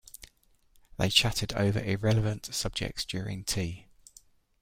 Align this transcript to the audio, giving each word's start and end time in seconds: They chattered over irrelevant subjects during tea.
They 0.97 1.09
chattered 1.09 1.53
over 1.53 1.77
irrelevant 1.79 2.51
subjects 2.55 3.05
during 3.05 3.43
tea. 3.43 3.85